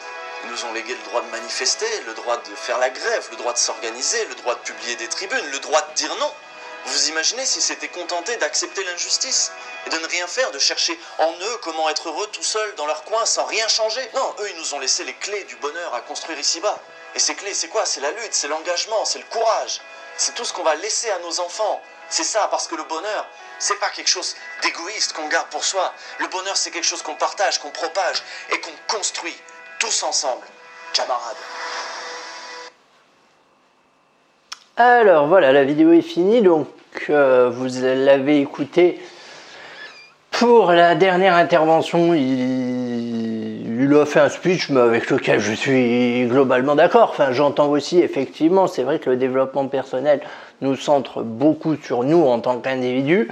[0.46, 3.38] Ils nous ont légué le droit de manifester, le droit de faire la grève, le
[3.38, 6.34] droit de s'organiser, le droit de publier des tribunes, le droit de dire non.
[6.86, 9.52] Vous imaginez si c'était contenté d'accepter l'injustice
[9.86, 12.86] et de ne rien faire, de chercher en eux comment être heureux tout seuls dans
[12.86, 14.10] leur coin sans rien changer.
[14.14, 16.80] Non, eux, ils nous ont laissé les clés du bonheur à construire ici-bas.
[17.16, 17.86] Et ces clés, c'est quoi?
[17.86, 19.82] C'est la lutte, c'est l'engagement, c'est le courage.
[20.18, 21.82] C'est tout ce qu'on va laisser à nos enfants.
[22.10, 23.28] C'est ça, parce que le bonheur,
[23.60, 25.94] c'est pas quelque chose d'égoïste qu'on garde pour soi.
[26.18, 29.40] Le bonheur, c'est quelque chose qu'on partage, qu'on propage et qu'on construit
[29.78, 30.46] tous ensemble,
[30.94, 31.38] camarades.
[34.82, 36.68] Alors voilà, la vidéo est finie, donc
[37.10, 38.98] euh, vous l'avez écouté
[40.32, 42.14] pour la dernière intervention.
[42.14, 47.10] Il, a fait un speech, avec lequel je suis globalement d'accord.
[47.10, 50.22] Enfin, j'entends aussi, effectivement, c'est vrai que le développement personnel
[50.62, 53.28] nous centre beaucoup sur nous en tant qu'individus,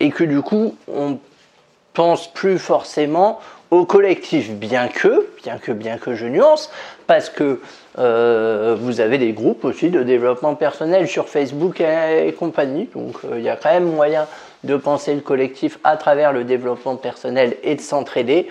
[0.00, 1.20] et que du coup, on
[1.94, 3.38] pense plus forcément
[3.70, 6.70] au collectif, bien que, bien que, bien que je nuance,
[7.06, 7.60] parce que
[7.98, 13.38] euh, vous avez des groupes aussi de développement personnel sur Facebook et, compagnie, donc euh,
[13.38, 14.26] il y a quand même moyen
[14.64, 18.48] de penser le collectif à travers le développement personnel et de s'entraider.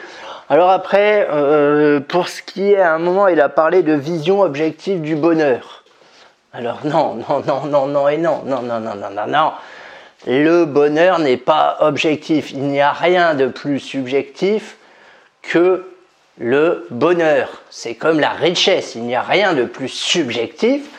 [0.50, 4.42] Alors après, euh, pour ce qui est à un moment, il a parlé de vision
[4.42, 5.84] objective du bonheur.
[6.54, 9.52] Alors non, non, non, non, non et non, non, non, non, non, non, non.
[10.28, 12.52] Le bonheur n'est pas objectif.
[12.52, 14.79] Il n'y a rien de plus subjectif
[15.42, 15.86] que
[16.38, 17.62] le bonheur.
[17.70, 18.96] C'est comme la richesse.
[18.96, 20.90] Il n'y a rien de plus subjectif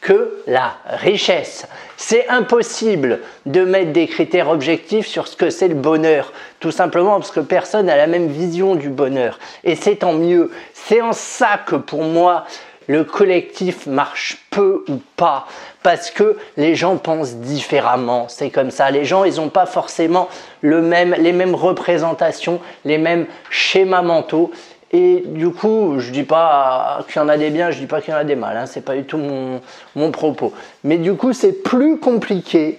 [0.00, 1.66] que la richesse.
[1.96, 7.20] C'est impossible de mettre des critères objectifs sur ce que c'est le bonheur, tout simplement
[7.20, 9.38] parce que personne n'a la même vision du bonheur.
[9.62, 10.50] Et c'est tant mieux.
[10.74, 12.44] C'est en ça que pour moi,
[12.92, 15.46] le collectif marche peu ou pas,
[15.82, 18.26] parce que les gens pensent différemment.
[18.28, 18.90] C'est comme ça.
[18.90, 20.28] Les gens, ils n'ont pas forcément
[20.60, 24.50] le même, les mêmes représentations, les mêmes schémas mentaux.
[24.92, 28.02] Et du coup, je dis pas qu'il y en a des biens, je dis pas
[28.02, 29.62] qu'il y en a des mal, hein, c'est pas du tout mon,
[29.96, 30.52] mon propos.
[30.84, 32.78] Mais du coup, c'est plus compliqué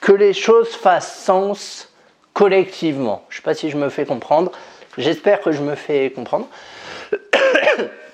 [0.00, 1.94] que les choses fassent sens
[2.32, 3.22] collectivement.
[3.28, 4.50] Je sais pas si je me fais comprendre.
[4.98, 6.48] J'espère que je me fais comprendre.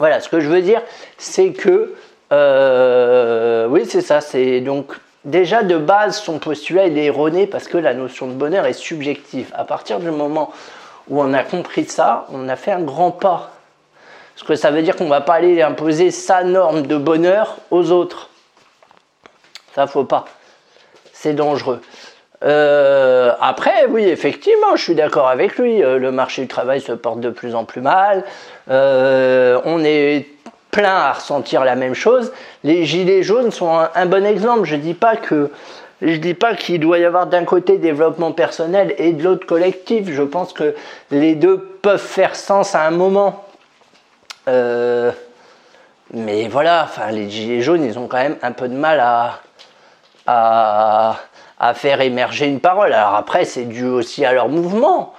[0.00, 0.82] voilà, ce que je veux dire,
[1.18, 1.94] c'est que
[2.32, 4.22] euh, oui, c'est ça.
[4.22, 4.94] C'est donc
[5.26, 9.52] déjà de base son postulat est erroné parce que la notion de bonheur est subjective.
[9.54, 10.52] À partir du moment
[11.08, 13.50] où on a compris ça, on a fait un grand pas.
[14.34, 17.58] Parce que ça veut dire qu'on ne va pas aller imposer sa norme de bonheur
[17.70, 18.30] aux autres.
[19.74, 20.24] Ça, faut pas.
[21.12, 21.82] C'est dangereux.
[22.42, 25.82] Euh, après, oui, effectivement, je suis d'accord avec lui.
[25.82, 28.24] Euh, le marché du travail se porte de plus en plus mal.
[28.70, 30.26] Euh, on est
[30.70, 32.32] plein à ressentir la même chose.
[32.64, 34.64] Les gilets jaunes sont un, un bon exemple.
[34.64, 35.50] Je dis pas que
[36.00, 40.08] je dis pas qu'il doit y avoir d'un côté développement personnel et de l'autre collectif.
[40.10, 40.74] Je pense que
[41.10, 43.44] les deux peuvent faire sens à un moment.
[46.12, 49.40] Mais voilà, enfin, les gilets jaunes, ils ont quand même un peu de mal à,
[50.26, 51.16] à,
[51.60, 52.92] à faire émerger une parole.
[52.92, 55.12] Alors après, c'est dû aussi à leur mouvement.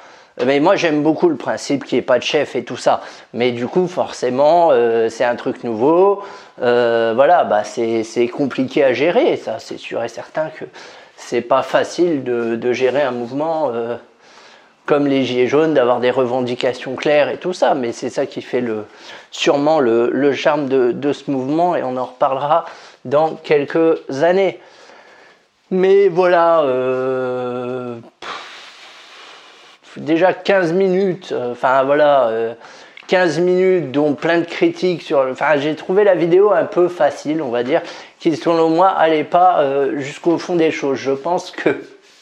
[0.45, 3.01] Mais moi, j'aime beaucoup le principe qu'il n'y ait pas de chef et tout ça.
[3.33, 6.23] Mais du coup, forcément, euh, c'est un truc nouveau.
[6.61, 9.37] Euh, voilà, bah, c'est compliqué à gérer.
[9.37, 10.65] Ça, c'est sûr et certain que
[11.15, 13.97] c'est pas facile de, de, gérer un mouvement euh,
[14.87, 17.75] comme les Gilets jaunes, d'avoir des revendications claires et tout ça.
[17.75, 18.85] Mais c'est ça qui fait le,
[19.29, 22.65] sûrement le, le charme de, de, ce mouvement et on en reparlera
[23.05, 24.59] dans quelques années.
[25.71, 26.61] Mais voilà.
[26.61, 27.95] Euh,
[29.97, 32.55] déjà 15 minutes, enfin voilà,
[33.11, 35.19] 15 minutes dont plein de critiques sur...
[35.29, 37.81] Enfin j'ai trouvé la vidéo un peu facile, on va dire,
[38.19, 40.97] qui selon moi allait pas euh, jusqu'au fond des choses.
[40.97, 41.69] Je pense que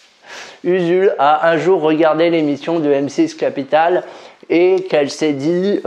[0.63, 4.03] Usul a un jour regardé l'émission de M6 Capital
[4.49, 5.79] et qu'elle s'est dit...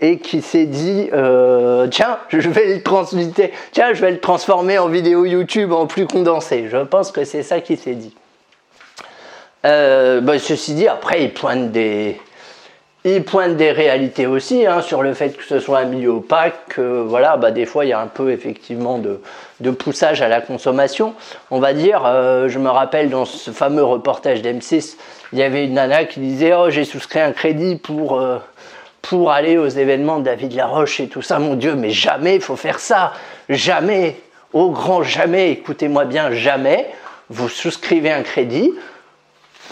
[0.00, 3.52] Et qui s'est dit euh, tiens je vais le transmuter.
[3.72, 6.68] Tiens je vais le transformer en vidéo YouTube en plus condensé.
[6.70, 8.14] Je pense que c'est ça qui s'est dit.
[9.66, 12.20] Euh, bah, ceci dit, après, il pointe des,
[13.26, 17.02] pointe des réalités aussi hein, sur le fait que ce soit un milieu opaque, que
[17.02, 19.20] voilà, bah, des fois il y a un peu effectivement de,
[19.60, 21.14] de poussage à la consommation.
[21.50, 24.96] On va dire, euh, je me rappelle dans ce fameux reportage d'M6,
[25.32, 28.20] il y avait une nana qui disait Oh, j'ai souscrit un crédit pour,
[29.08, 31.38] pour aller aux événements de David Laroche et tout ça.
[31.38, 33.12] Mon Dieu, mais jamais faut faire ça.
[33.48, 34.16] Jamais,
[34.52, 36.88] au grand jamais, écoutez-moi bien, jamais,
[37.30, 38.72] vous souscrivez un crédit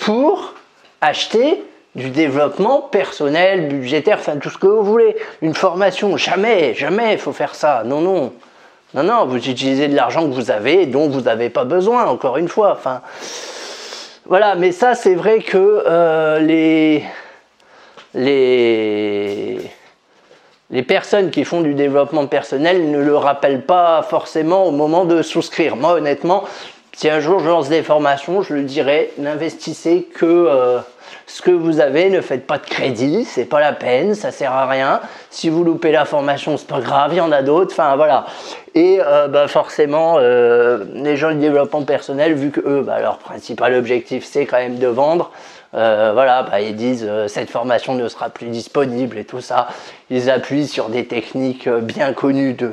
[0.01, 0.55] pour
[1.01, 1.63] acheter
[1.95, 5.17] du développement personnel, budgétaire, enfin tout ce que vous voulez.
[5.43, 7.83] Une formation, jamais, jamais faut faire ça.
[7.85, 8.33] Non, non.
[8.95, 12.07] Non, non, vous utilisez de l'argent que vous avez et dont vous n'avez pas besoin,
[12.07, 12.79] encore une fois.
[14.27, 17.05] Voilà, mais ça, c'est vrai que euh, les,
[20.75, 25.23] les personnes qui font du développement personnel ne le rappellent pas forcément au moment de
[25.23, 25.77] souscrire.
[25.77, 26.45] Moi, honnêtement,
[26.97, 30.79] Si un jour je lance des formations, je le dirais, n'investissez que euh,
[31.27, 34.53] ce que vous avez, ne faites pas de crédit, c'est pas la peine, ça sert
[34.53, 35.01] à rien.
[35.29, 38.27] Si vous loupez la formation, c'est pas grave, il y en a d'autres, enfin voilà.
[38.77, 43.75] Et euh, bah, forcément, euh, les gens du développement personnel, vu que bah, leur principal
[43.75, 45.33] objectif, c'est quand même de vendre,
[45.75, 49.69] voilà, bah, ils disent cette formation ne sera plus disponible et tout ça.
[50.09, 52.73] Ils appuient sur des techniques bien connues de,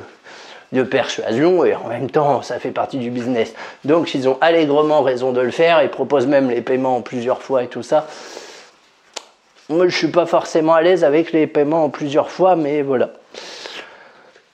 [0.72, 3.54] de persuasion et en même temps ça fait partie du business.
[3.84, 7.42] Donc ils ont allègrement raison de le faire, ils proposent même les paiements en plusieurs
[7.42, 8.08] fois et tout ça.
[9.70, 13.10] Moi je suis pas forcément à l'aise avec les paiements en plusieurs fois, mais voilà.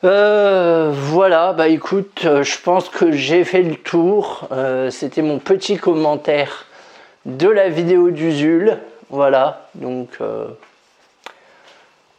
[0.04, 4.48] Euh, voilà, bah écoute, euh, je pense que j'ai fait le tour.
[4.52, 6.67] Euh, c'était mon petit commentaire
[7.28, 8.80] de la vidéo d'Usul.
[9.10, 10.18] Voilà, donc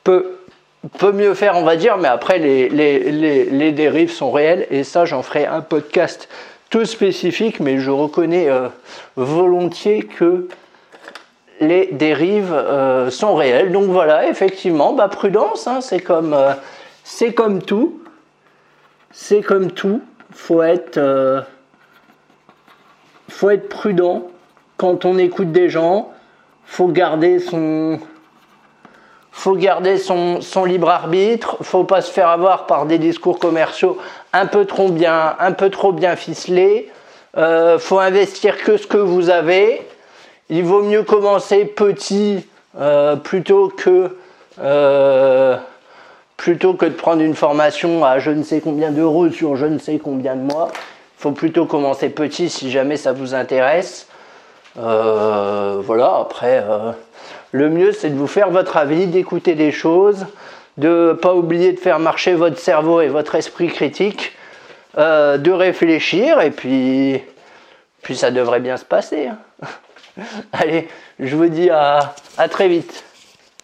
[0.05, 0.39] peu
[0.99, 5.23] peut mieux faire, on va dire, mais après, les, dérives sont réelles, et ça, j'en
[5.23, 6.29] ferai un podcast
[6.71, 8.69] tout spécifique, mais je reconnais euh,
[9.17, 10.49] volontiers que
[11.61, 13.73] les dérives euh, sont réelles.
[13.73, 16.53] Donc voilà, effectivement, bah, prudence, hein, c'est comme, euh,
[17.35, 18.01] comme tout.
[19.11, 20.03] C'est comme tout.
[20.31, 20.63] Faut
[23.31, 24.31] faut être prudent
[24.79, 26.11] quand on écoute des gens.
[26.65, 27.99] Faut garder son,
[29.33, 33.99] faut garder son, libre arbitre, faut pas se faire avoir par des discours commerciaux
[34.33, 36.91] un peu trop bien, un peu trop bien ficelés.
[37.37, 39.87] Euh, faut investir que ce que vous avez.
[40.51, 42.47] Il vaut mieux commencer petit
[42.79, 44.17] euh, plutôt que
[44.61, 45.57] euh,
[46.37, 49.79] plutôt que de prendre une formation à je ne sais combien d'euros sur je ne
[49.79, 50.69] sais combien de mois.
[51.17, 54.09] Faut plutôt commencer petit si jamais ça vous intéresse.
[54.79, 56.65] Voilà, après
[57.53, 60.27] le mieux, c'est de vous faire votre avis, d'écouter des choses,
[60.77, 64.33] de ne pas oublier de faire marcher votre cerveau et votre esprit critique,
[64.99, 67.23] euh, de réfléchir, et puis,
[68.03, 69.29] puis ça devrait bien se passer.
[69.29, 70.23] Hein.
[70.53, 72.15] Allez, je vous dis à
[72.51, 73.05] très vite.